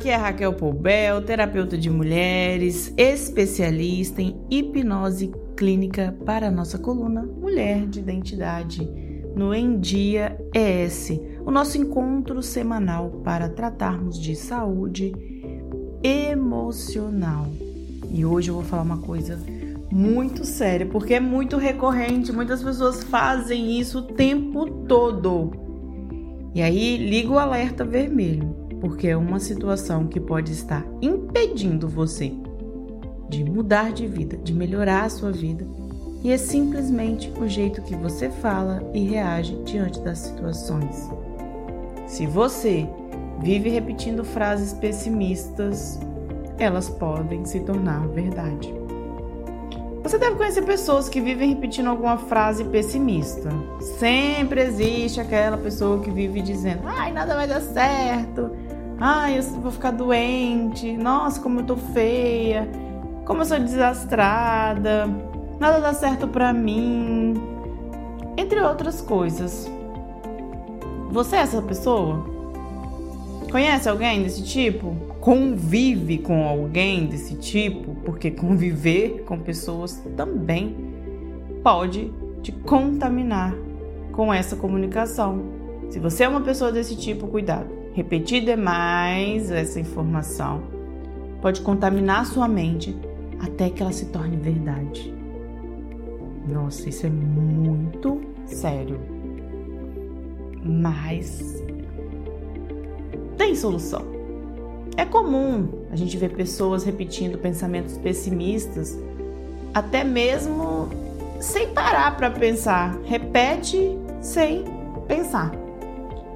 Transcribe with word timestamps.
aqui 0.00 0.08
é 0.08 0.16
Raquel 0.16 0.54
Poubel, 0.54 1.20
terapeuta 1.20 1.76
de 1.76 1.90
mulheres, 1.90 2.90
especialista 2.96 4.22
em 4.22 4.34
hipnose 4.50 5.30
clínica 5.54 6.16
para 6.24 6.48
a 6.48 6.50
nossa 6.50 6.78
coluna 6.78 7.22
Mulher 7.22 7.86
de 7.86 7.98
Identidade, 7.98 8.90
no 9.36 9.52
Em 9.52 9.78
Dia 9.78 10.40
ES, 10.54 11.20
o 11.44 11.50
nosso 11.50 11.76
encontro 11.76 12.42
semanal 12.42 13.10
para 13.22 13.50
tratarmos 13.50 14.18
de 14.18 14.34
saúde 14.34 15.12
emocional. 16.02 17.46
E 18.10 18.24
hoje 18.24 18.48
eu 18.48 18.54
vou 18.54 18.64
falar 18.64 18.82
uma 18.82 19.02
coisa 19.02 19.38
muito 19.92 20.46
séria, 20.46 20.86
porque 20.86 21.12
é 21.12 21.20
muito 21.20 21.58
recorrente, 21.58 22.32
muitas 22.32 22.62
pessoas 22.62 23.04
fazem 23.04 23.78
isso 23.78 23.98
o 23.98 24.02
tempo 24.02 24.64
todo. 24.86 25.50
E 26.54 26.62
aí 26.62 26.96
liga 26.96 27.28
o 27.28 27.38
alerta 27.38 27.84
vermelho 27.84 28.59
porque 28.80 29.08
é 29.08 29.16
uma 29.16 29.38
situação 29.38 30.06
que 30.06 30.18
pode 30.18 30.52
estar 30.52 30.84
impedindo 31.02 31.88
você 31.88 32.32
de 33.28 33.44
mudar 33.44 33.92
de 33.92 34.06
vida, 34.06 34.36
de 34.36 34.52
melhorar 34.52 35.04
a 35.04 35.10
sua 35.10 35.30
vida, 35.30 35.64
e 36.22 36.30
é 36.30 36.36
simplesmente 36.36 37.32
o 37.40 37.48
jeito 37.48 37.80
que 37.82 37.94
você 37.94 38.28
fala 38.28 38.82
e 38.92 39.04
reage 39.04 39.54
diante 39.64 40.00
das 40.00 40.18
situações. 40.18 41.08
Se 42.06 42.26
você 42.26 42.86
vive 43.40 43.70
repetindo 43.70 44.24
frases 44.24 44.72
pessimistas, 44.72 45.98
elas 46.58 46.90
podem 46.90 47.44
se 47.44 47.60
tornar 47.60 48.06
verdade. 48.08 48.74
Você 50.02 50.18
deve 50.18 50.36
conhecer 50.36 50.62
pessoas 50.62 51.08
que 51.08 51.20
vivem 51.20 51.50
repetindo 51.50 51.88
alguma 51.88 52.18
frase 52.18 52.64
pessimista. 52.64 53.50
Sempre 53.98 54.62
existe 54.62 55.20
aquela 55.20 55.56
pessoa 55.56 56.00
que 56.00 56.10
vive 56.10 56.42
dizendo: 56.42 56.82
ai, 56.84 57.12
nada 57.12 57.34
vai 57.34 57.46
dar 57.46 57.60
certo, 57.60 58.50
Ai, 59.02 59.38
eu 59.38 59.42
vou 59.62 59.70
ficar 59.70 59.92
doente. 59.92 60.92
Nossa, 60.92 61.40
como 61.40 61.60
eu 61.60 61.64
tô 61.64 61.74
feia. 61.74 62.68
Como 63.24 63.40
eu 63.40 63.46
sou 63.46 63.58
desastrada. 63.58 65.06
Nada 65.58 65.80
dá 65.80 65.94
certo 65.94 66.28
pra 66.28 66.52
mim. 66.52 67.32
Entre 68.36 68.60
outras 68.60 69.00
coisas. 69.00 69.70
Você 71.10 71.36
é 71.36 71.38
essa 71.40 71.62
pessoa? 71.62 72.26
Conhece 73.50 73.88
alguém 73.88 74.22
desse 74.22 74.44
tipo? 74.44 74.94
Convive 75.18 76.18
com 76.18 76.46
alguém 76.46 77.06
desse 77.06 77.36
tipo? 77.36 77.94
Porque 78.04 78.30
conviver 78.30 79.24
com 79.24 79.38
pessoas 79.38 80.04
também 80.14 80.76
pode 81.62 82.12
te 82.42 82.52
contaminar 82.52 83.54
com 84.12 84.32
essa 84.32 84.56
comunicação. 84.56 85.42
Se 85.88 85.98
você 85.98 86.24
é 86.24 86.28
uma 86.28 86.42
pessoa 86.42 86.70
desse 86.70 86.94
tipo, 86.96 87.26
cuidado. 87.26 87.79
Repetir 87.92 88.44
demais 88.44 89.50
essa 89.50 89.80
informação 89.80 90.62
pode 91.40 91.60
contaminar 91.62 92.26
sua 92.26 92.46
mente 92.46 92.96
até 93.40 93.70
que 93.70 93.82
ela 93.82 93.92
se 93.92 94.06
torne 94.06 94.36
verdade. 94.36 95.12
Nossa, 96.46 96.88
isso 96.88 97.06
é 97.06 97.10
muito 97.10 98.20
sério. 98.44 99.00
Mas 100.62 101.62
tem 103.36 103.54
solução. 103.54 104.04
É 104.96 105.04
comum 105.04 105.68
a 105.90 105.96
gente 105.96 106.16
ver 106.16 106.30
pessoas 106.30 106.84
repetindo 106.84 107.38
pensamentos 107.38 107.96
pessimistas, 107.96 108.98
até 109.72 110.04
mesmo 110.04 110.88
sem 111.40 111.68
parar 111.72 112.16
para 112.16 112.30
pensar. 112.30 112.98
Repete 113.04 113.98
sem 114.20 114.64
pensar. 115.08 115.52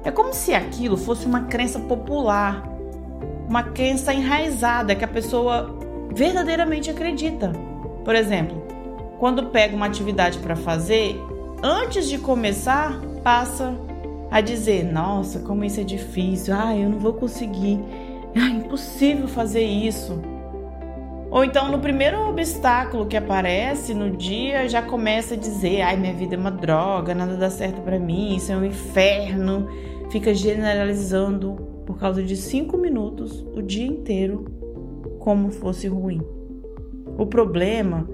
É 0.05 0.11
como 0.11 0.35
se 0.35 0.53
aquilo 0.53 0.95
fosse 0.95 1.25
uma 1.25 1.45
crença 1.45 1.79
popular, 1.79 2.63
uma 3.49 3.63
crença 3.63 4.13
enraizada 4.13 4.93
que 4.93 5.03
a 5.03 5.07
pessoa 5.07 5.75
verdadeiramente 6.13 6.91
acredita. 6.91 7.51
Por 8.03 8.13
exemplo, 8.13 8.55
quando 9.17 9.47
pega 9.47 9.75
uma 9.75 9.87
atividade 9.87 10.37
para 10.37 10.55
fazer, 10.55 11.19
antes 11.63 12.07
de 12.07 12.19
começar, 12.19 13.01
passa 13.23 13.75
a 14.29 14.41
dizer: 14.41 14.83
Nossa, 14.85 15.39
como 15.39 15.65
isso 15.65 15.79
é 15.79 15.83
difícil, 15.83 16.53
ah, 16.55 16.77
eu 16.77 16.87
não 16.87 16.99
vou 16.99 17.13
conseguir, 17.13 17.83
é 18.35 18.41
impossível 18.41 19.27
fazer 19.27 19.63
isso. 19.63 20.21
Ou 21.31 21.43
então, 21.43 21.71
no 21.71 21.79
primeiro 21.79 22.29
obstáculo 22.29 23.07
que 23.07 23.17
aparece 23.17 23.95
no 23.95 24.15
dia, 24.15 24.69
já 24.69 24.83
começa 24.83 25.33
a 25.33 25.37
dizer: 25.37 25.81
Ai, 25.81 25.97
minha 25.97 26.13
vida 26.13 26.35
é 26.35 26.37
uma 26.37 26.51
droga, 26.51 27.15
nada 27.15 27.35
dá 27.35 27.49
certo 27.49 27.81
para 27.81 27.97
mim, 27.97 28.35
isso 28.35 28.51
é 28.51 28.55
um 28.55 28.63
inferno 28.63 29.67
fica 30.15 30.33
generalizando 30.33 31.55
por 31.85 31.99
causa 31.99 32.23
de 32.23 32.37
cinco 32.37 32.77
minutos 32.77 33.45
o 33.53 33.61
dia 33.61 33.85
inteiro 33.85 34.45
como 35.19 35.51
fosse 35.51 35.89
ruim. 35.89 36.21
O 37.17 37.25
problema 37.25 38.07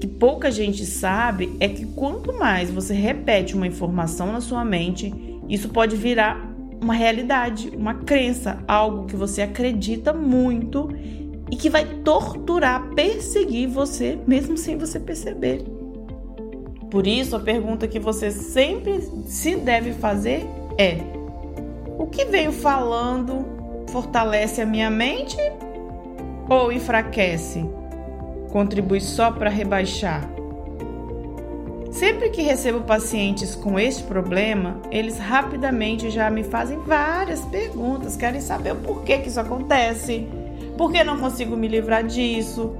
que 0.00 0.06
pouca 0.06 0.52
gente 0.52 0.86
sabe 0.86 1.52
é 1.58 1.66
que 1.66 1.84
quanto 1.84 2.32
mais 2.32 2.70
você 2.70 2.94
repete 2.94 3.56
uma 3.56 3.66
informação 3.66 4.30
na 4.30 4.40
sua 4.40 4.64
mente, 4.64 5.12
isso 5.48 5.68
pode 5.70 5.96
virar 5.96 6.48
uma 6.80 6.94
realidade, 6.94 7.72
uma 7.76 7.94
crença, 7.94 8.62
algo 8.68 9.06
que 9.06 9.16
você 9.16 9.42
acredita 9.42 10.12
muito 10.12 10.88
e 11.50 11.56
que 11.56 11.68
vai 11.68 11.84
torturar, 12.04 12.94
perseguir 12.94 13.68
você, 13.68 14.16
mesmo 14.28 14.56
sem 14.56 14.78
você 14.78 15.00
perceber. 15.00 15.64
Por 16.88 17.04
isso, 17.04 17.34
a 17.34 17.40
pergunta 17.40 17.88
que 17.88 17.98
você 17.98 18.30
sempre 18.30 19.02
se 19.26 19.56
deve 19.56 19.92
fazer 19.94 20.46
é: 20.78 21.17
o 22.08 22.10
que 22.10 22.24
venho 22.24 22.52
falando 22.52 23.44
fortalece 23.88 24.62
a 24.62 24.66
minha 24.66 24.88
mente 24.88 25.36
ou 26.48 26.72
enfraquece? 26.72 27.68
Contribui 28.50 28.98
só 28.98 29.30
para 29.30 29.50
rebaixar? 29.50 30.26
Sempre 31.90 32.30
que 32.30 32.40
recebo 32.40 32.80
pacientes 32.80 33.54
com 33.54 33.78
este 33.78 34.04
problema, 34.04 34.80
eles 34.90 35.18
rapidamente 35.18 36.08
já 36.08 36.30
me 36.30 36.42
fazem 36.42 36.78
várias 36.78 37.42
perguntas, 37.42 38.16
querem 38.16 38.40
saber 38.40 38.72
o 38.72 38.76
porquê 38.76 39.18
que 39.18 39.28
isso 39.28 39.40
acontece, 39.40 40.26
por 40.78 40.90
que 40.90 41.04
não 41.04 41.18
consigo 41.18 41.58
me 41.58 41.68
livrar 41.68 42.04
disso, 42.04 42.74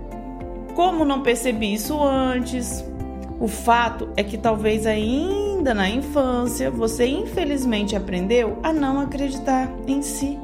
como 0.74 1.04
não 1.04 1.22
percebi 1.22 1.74
isso 1.74 2.02
antes. 2.02 2.82
O 3.38 3.46
fato 3.46 4.08
é 4.16 4.24
que 4.24 4.38
talvez 4.38 4.86
ainda 4.86 5.47
ainda 5.58 5.74
na 5.74 5.90
infância 5.90 6.70
você 6.70 7.04
infelizmente 7.06 7.96
aprendeu 7.96 8.58
a 8.62 8.72
não 8.72 9.00
acreditar 9.00 9.68
em 9.88 10.00
si. 10.02 10.38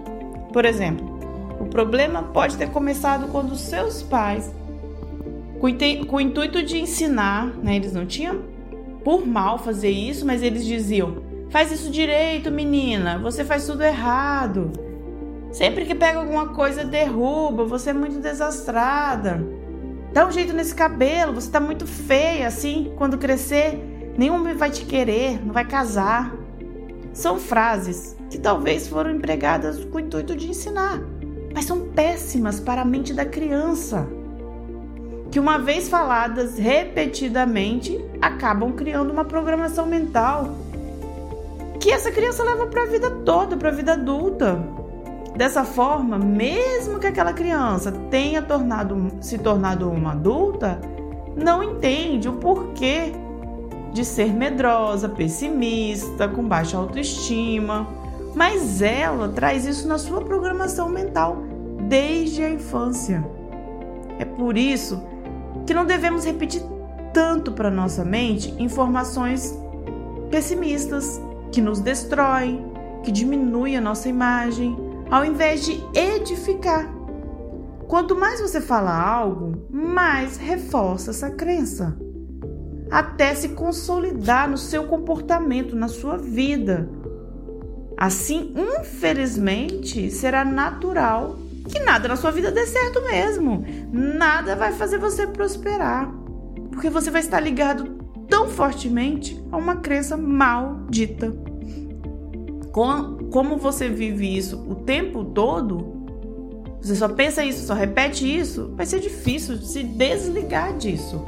Por 0.52 0.64
exemplo, 0.64 1.18
o 1.60 1.66
problema 1.66 2.24
pode 2.24 2.56
ter 2.56 2.68
começado 2.70 3.28
quando 3.30 3.54
seus 3.54 4.02
pais, 4.02 4.52
com 5.60 6.16
o 6.16 6.20
intuito 6.20 6.62
de 6.62 6.78
ensinar, 6.78 7.46
né, 7.62 7.76
eles 7.76 7.92
não 7.92 8.04
tinham 8.04 8.42
por 9.04 9.24
mal 9.24 9.58
fazer 9.58 9.90
isso, 9.90 10.26
mas 10.26 10.42
eles 10.42 10.64
diziam: 10.64 11.22
faz 11.48 11.70
isso 11.70 11.90
direito, 11.90 12.50
menina, 12.50 13.18
você 13.18 13.44
faz 13.44 13.66
tudo 13.66 13.82
errado. 13.82 14.72
Sempre 15.52 15.84
que 15.84 15.94
pega 15.94 16.18
alguma 16.18 16.48
coisa, 16.48 16.84
derruba, 16.84 17.64
você 17.64 17.90
é 17.90 17.92
muito 17.92 18.18
desastrada. 18.18 19.46
Dá 20.12 20.26
um 20.26 20.32
jeito 20.32 20.52
nesse 20.52 20.74
cabelo, 20.74 21.32
você 21.32 21.48
tá 21.48 21.60
muito 21.60 21.86
feia 21.86 22.48
assim, 22.48 22.92
quando 22.96 23.16
crescer 23.16 23.93
nenhum 24.16 24.34
homem 24.34 24.54
vai 24.54 24.70
te 24.70 24.84
querer, 24.84 25.44
não 25.44 25.52
vai 25.52 25.64
casar. 25.64 26.34
São 27.12 27.38
frases 27.38 28.16
que 28.28 28.38
talvez 28.38 28.88
foram 28.88 29.12
empregadas 29.12 29.84
com 29.84 29.98
o 29.98 30.00
intuito 30.00 30.34
de 30.34 30.48
ensinar, 30.48 31.00
mas 31.54 31.64
são 31.64 31.88
péssimas 31.88 32.58
para 32.58 32.82
a 32.82 32.84
mente 32.84 33.12
da 33.12 33.24
criança. 33.24 34.08
Que, 35.30 35.38
uma 35.38 35.58
vez 35.58 35.88
faladas 35.88 36.58
repetidamente, 36.58 38.04
acabam 38.20 38.72
criando 38.72 39.12
uma 39.12 39.24
programação 39.24 39.86
mental 39.86 40.56
que 41.80 41.90
essa 41.90 42.10
criança 42.10 42.42
leva 42.42 42.66
para 42.66 42.84
a 42.84 42.86
vida 42.86 43.10
toda, 43.10 43.56
para 43.56 43.68
a 43.68 43.72
vida 43.72 43.92
adulta. 43.92 44.58
Dessa 45.36 45.64
forma, 45.64 46.16
mesmo 46.16 46.98
que 46.98 47.06
aquela 47.06 47.32
criança 47.32 47.92
tenha 48.10 48.40
tornado, 48.40 49.12
se 49.20 49.36
tornado 49.36 49.90
uma 49.90 50.12
adulta, 50.12 50.80
não 51.36 51.62
entende 51.62 52.28
o 52.28 52.34
porquê 52.34 53.12
de 53.94 54.04
ser 54.04 54.34
medrosa, 54.34 55.08
pessimista, 55.08 56.26
com 56.26 56.42
baixa 56.42 56.76
autoestima, 56.76 57.88
mas 58.34 58.82
ela 58.82 59.28
traz 59.28 59.64
isso 59.64 59.86
na 59.86 59.98
sua 59.98 60.20
programação 60.20 60.88
mental 60.88 61.38
desde 61.88 62.42
a 62.42 62.50
infância. 62.50 63.24
É 64.18 64.24
por 64.24 64.58
isso 64.58 65.00
que 65.64 65.72
não 65.72 65.86
devemos 65.86 66.24
repetir 66.24 66.60
tanto 67.12 67.52
para 67.52 67.70
nossa 67.70 68.04
mente 68.04 68.52
informações 68.58 69.56
pessimistas 70.28 71.20
que 71.52 71.60
nos 71.60 71.78
destroem, 71.78 72.66
que 73.04 73.12
diminuem 73.12 73.76
a 73.76 73.80
nossa 73.80 74.08
imagem, 74.08 74.76
ao 75.08 75.24
invés 75.24 75.64
de 75.64 75.80
edificar. 75.94 76.92
Quanto 77.86 78.16
mais 78.16 78.40
você 78.40 78.60
fala 78.60 78.92
algo, 78.92 79.68
mais 79.70 80.36
reforça 80.36 81.12
essa 81.12 81.30
crença 81.30 81.96
até 82.90 83.34
se 83.34 83.50
consolidar 83.50 84.48
no 84.48 84.58
seu 84.58 84.84
comportamento, 84.84 85.74
na 85.74 85.88
sua 85.88 86.16
vida. 86.16 86.88
Assim, 87.96 88.54
infelizmente, 88.56 90.10
será 90.10 90.44
natural 90.44 91.36
que 91.68 91.80
nada 91.80 92.08
na 92.08 92.16
sua 92.16 92.30
vida 92.30 92.50
dê 92.50 92.66
certo 92.66 93.02
mesmo. 93.04 93.64
Nada 93.92 94.54
vai 94.54 94.72
fazer 94.72 94.98
você 94.98 95.26
prosperar. 95.26 96.12
Porque 96.70 96.90
você 96.90 97.10
vai 97.10 97.20
estar 97.20 97.40
ligado 97.40 98.04
tão 98.28 98.48
fortemente 98.48 99.42
a 99.50 99.56
uma 99.56 99.76
crença 99.76 100.16
maldita. 100.16 101.32
Como 102.72 103.56
você 103.56 103.88
vive 103.88 104.36
isso 104.36 104.64
o 104.68 104.74
tempo 104.74 105.24
todo, 105.24 105.94
você 106.82 106.96
só 106.96 107.08
pensa 107.08 107.44
isso, 107.44 107.66
só 107.66 107.72
repete 107.72 108.26
isso, 108.26 108.74
vai 108.76 108.84
ser 108.84 108.98
difícil 108.98 109.56
se 109.58 109.82
desligar 109.84 110.76
disso. 110.76 111.24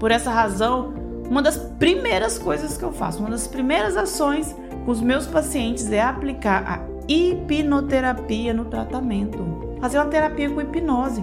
Por 0.00 0.10
essa 0.10 0.30
razão, 0.30 0.94
uma 1.28 1.42
das 1.42 1.58
primeiras 1.58 2.38
coisas 2.38 2.78
que 2.78 2.82
eu 2.82 2.90
faço, 2.90 3.20
uma 3.20 3.28
das 3.28 3.46
primeiras 3.46 3.98
ações 3.98 4.56
com 4.86 4.90
os 4.90 5.00
meus 5.02 5.26
pacientes 5.26 5.92
é 5.92 6.00
aplicar 6.00 6.64
a 6.66 6.80
hipnoterapia 7.06 8.54
no 8.54 8.64
tratamento. 8.64 9.76
Fazer 9.78 9.98
uma 9.98 10.06
terapia 10.06 10.48
com 10.48 10.60
hipnose 10.60 11.22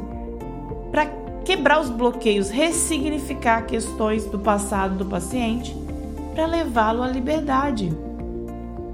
para 0.92 1.08
quebrar 1.44 1.82
os 1.82 1.90
bloqueios, 1.90 2.52
ressignificar 2.52 3.66
questões 3.66 4.26
do 4.26 4.38
passado 4.38 4.96
do 4.96 5.06
paciente 5.06 5.76
para 6.36 6.46
levá-lo 6.46 7.02
à 7.02 7.08
liberdade. 7.08 7.92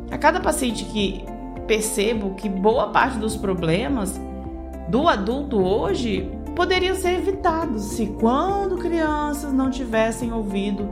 A 0.09 0.17
cada 0.17 0.39
paciente 0.39 0.85
que 0.85 1.25
percebo 1.67 2.35
que 2.35 2.47
boa 2.47 2.87
parte 2.87 3.17
dos 3.17 3.35
problemas 3.35 4.17
do 4.87 5.09
adulto 5.09 5.61
hoje 5.61 6.31
poderiam 6.55 6.95
ser 6.95 7.19
evitados 7.19 7.83
se, 7.83 8.07
quando 8.19 8.77
crianças, 8.77 9.51
não 9.51 9.69
tivessem 9.69 10.31
ouvido 10.31 10.89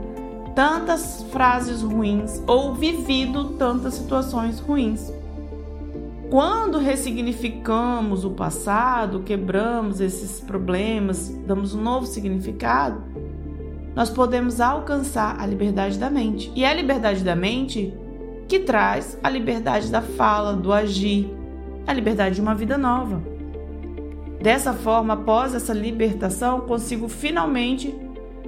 tantas 0.54 1.22
frases 1.30 1.82
ruins 1.82 2.42
ou 2.46 2.74
vivido 2.74 3.50
tantas 3.54 3.94
situações 3.94 4.58
ruins. 4.58 5.12
Quando 6.30 6.78
ressignificamos 6.78 8.24
o 8.24 8.30
passado, 8.30 9.20
quebramos 9.20 10.00
esses 10.00 10.40
problemas, 10.40 11.28
damos 11.46 11.74
um 11.74 11.82
novo 11.82 12.06
significado, 12.06 13.02
nós 13.94 14.08
podemos 14.08 14.60
alcançar 14.60 15.38
a 15.38 15.44
liberdade 15.44 15.98
da 15.98 16.08
mente. 16.08 16.50
E 16.54 16.64
é 16.64 16.70
a 16.70 16.74
liberdade 16.74 17.22
da 17.22 17.36
mente 17.36 17.92
que 18.48 18.60
traz 18.60 19.18
a 19.22 19.28
liberdade 19.28 19.90
da 19.90 20.00
fala, 20.00 20.54
do 20.54 20.72
agir, 20.72 21.30
a 21.86 21.92
liberdade 21.92 22.36
de 22.36 22.40
uma 22.40 22.54
vida 22.54 22.78
nova. 22.78 23.31
Dessa 24.42 24.72
forma, 24.72 25.14
após 25.14 25.54
essa 25.54 25.72
libertação, 25.72 26.62
consigo 26.62 27.08
finalmente 27.08 27.94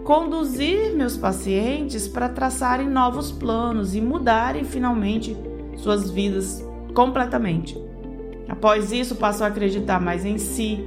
conduzir 0.02 0.92
meus 0.96 1.16
pacientes 1.16 2.08
para 2.08 2.28
traçarem 2.28 2.88
novos 2.88 3.30
planos 3.30 3.94
e 3.94 4.00
mudarem 4.00 4.64
finalmente 4.64 5.36
suas 5.76 6.10
vidas 6.10 6.66
completamente. 6.94 7.78
Após 8.48 8.90
isso, 8.90 9.14
passou 9.14 9.44
a 9.44 9.48
acreditar 9.48 10.00
mais 10.00 10.24
em 10.24 10.36
si 10.36 10.84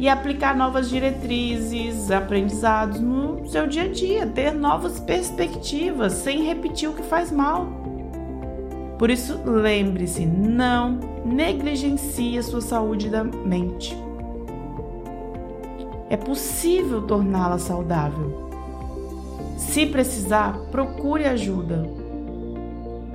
e 0.00 0.08
aplicar 0.08 0.56
novas 0.56 0.90
diretrizes, 0.90 2.10
aprendizados 2.10 3.00
no 3.00 3.46
seu 3.48 3.68
dia 3.68 3.84
a 3.84 3.88
dia, 3.88 4.26
ter 4.26 4.52
novas 4.52 4.98
perspectivas 4.98 6.12
sem 6.14 6.42
repetir 6.42 6.88
o 6.88 6.94
que 6.94 7.04
faz 7.04 7.30
mal. 7.30 7.68
Por 8.98 9.10
isso, 9.10 9.40
lembre-se, 9.44 10.26
não 10.26 10.98
negligencie 11.24 12.36
a 12.36 12.42
sua 12.42 12.60
saúde 12.60 13.08
da 13.08 13.22
mente. 13.22 14.09
É 16.10 16.16
possível 16.16 17.02
torná-la 17.02 17.58
saudável. 17.58 18.50
Se 19.56 19.86
precisar, 19.86 20.58
procure 20.72 21.24
ajuda. 21.24 21.88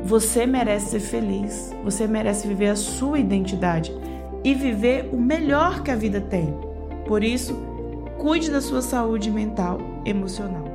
Você 0.05 0.45
merece 0.45 0.91
ser 0.91 0.99
feliz, 1.01 1.75
você 1.83 2.07
merece 2.07 2.47
viver 2.47 2.69
a 2.69 2.75
sua 2.75 3.19
identidade 3.19 3.91
e 4.45 4.53
viver 4.53 5.09
o 5.11 5.17
melhor 5.17 5.83
que 5.83 5.91
a 5.91 5.95
vida 5.95 6.21
tem. 6.21 6.57
Por 7.05 7.21
isso, 7.21 7.53
cuide 8.17 8.49
da 8.49 8.61
sua 8.61 8.81
saúde 8.81 9.29
mental, 9.29 9.79
emocional. 10.05 10.74